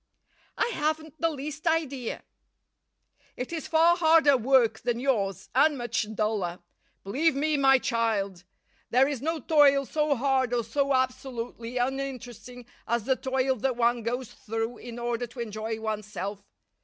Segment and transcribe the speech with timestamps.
[0.57, 2.23] "I haven't the least idea."
[3.37, 6.57] "It is far harder work than yours, and much duller.
[7.03, 8.43] Believe me, my child,
[8.89, 14.01] there is no toil so hard or so absolutely uninteresting as the toil that one
[14.01, 16.41] goes through in order to enjoy one's self.